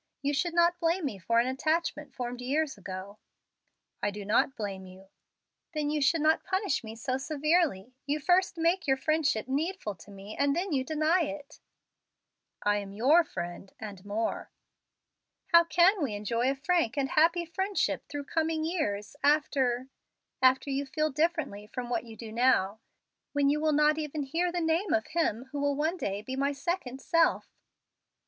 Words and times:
You 0.23 0.33
should 0.33 0.55
not 0.55 0.79
blame 0.79 1.05
me 1.05 1.19
for 1.19 1.39
an 1.39 1.45
attachment 1.45 2.11
formed 2.15 2.41
years 2.41 2.75
ago." 2.75 3.19
"I 4.01 4.09
do 4.09 4.25
not 4.25 4.55
blame 4.55 4.87
you." 4.87 5.09
"Then 5.75 5.91
you 5.91 6.01
should 6.01 6.21
not 6.21 6.43
punish 6.43 6.83
me 6.83 6.95
so 6.95 7.19
severely. 7.19 7.93
You 8.07 8.19
first 8.19 8.57
make 8.57 8.87
your 8.87 8.97
friendship 8.97 9.47
needful 9.47 9.93
to 9.93 10.09
me, 10.09 10.35
and 10.35 10.55
then 10.55 10.73
you 10.73 10.83
deny 10.83 11.21
it." 11.25 11.59
"I 12.63 12.77
am 12.77 12.93
your 12.93 13.23
friend, 13.23 13.71
and 13.79 14.03
more." 14.03 14.49
"How 15.53 15.63
can 15.65 16.01
we 16.01 16.15
enjoy 16.15 16.49
a 16.49 16.55
frank 16.55 16.97
and 16.97 17.09
happy 17.09 17.45
friendship 17.45 18.03
through 18.09 18.23
coming 18.23 18.63
years, 18.65 19.15
after 19.23 19.87
after 20.41 20.71
you 20.71 20.87
feel 20.87 21.11
differently 21.11 21.67
from 21.67 21.91
what 21.91 22.05
you 22.05 22.17
do 22.17 22.31
now, 22.31 22.79
when 23.33 23.51
you 23.51 23.59
will 23.59 23.71
not 23.71 23.99
even 23.99 24.23
hear 24.23 24.51
the 24.51 24.61
name 24.61 24.93
of 24.93 25.05
him 25.11 25.49
who 25.51 25.59
will 25.59 25.75
one 25.75 25.95
day 25.97 26.23
be 26.23 26.35
my 26.35 26.53
second 26.53 26.99
self?" 26.99 27.47